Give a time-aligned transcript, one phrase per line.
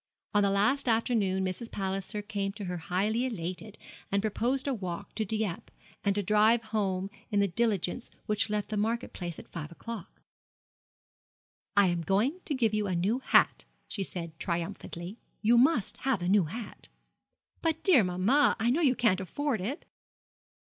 [0.33, 1.69] On the last afternoon Mrs.
[1.71, 3.77] Palliser came to her highly elated,
[4.11, 5.71] and proposed a walk to Dieppe,
[6.03, 10.23] and a drive home in the diligence which left the Market Place at five o'clock.
[11.77, 15.19] 'I am going to give you a new hat,' she said, triumphantly.
[15.43, 16.87] 'You must have a new hat.'
[17.61, 19.85] 'But, dear mamma, I know you can't afford it.'